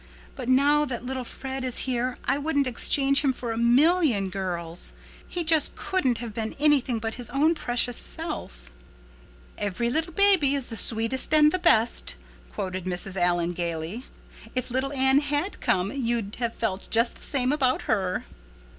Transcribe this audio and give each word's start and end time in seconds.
"But 0.35 0.49
now 0.49 0.83
that 0.85 1.05
little 1.05 1.23
Fred 1.23 1.63
is 1.63 1.77
here 1.85 2.17
I 2.25 2.39
wouldn't 2.39 2.65
exchange 2.65 3.21
him 3.21 3.31
for 3.33 3.51
a 3.51 3.57
million 3.59 4.31
girls. 4.31 4.93
He 5.27 5.43
just 5.43 5.75
couldn't 5.75 6.17
have 6.17 6.33
been 6.33 6.55
anything 6.57 6.97
but 6.97 7.13
his 7.21 7.29
own 7.29 7.53
precious 7.53 7.97
self." 7.97 8.71
"'Every 9.59 9.91
little 9.91 10.13
baby 10.13 10.55
is 10.55 10.69
the 10.69 10.75
sweetest 10.75 11.31
and 11.35 11.51
the 11.51 11.59
best,'" 11.59 12.15
quoted 12.51 12.85
Mrs. 12.85 13.15
Allan 13.15 13.53
gaily. 13.53 14.03
"If 14.55 14.71
little 14.71 14.91
Anne 14.91 15.19
had 15.19 15.61
come 15.61 15.91
you'd 15.91 16.37
have 16.39 16.55
felt 16.55 16.89
just 16.89 17.17
the 17.17 17.23
same 17.23 17.51
about 17.51 17.83
her." 17.83 18.25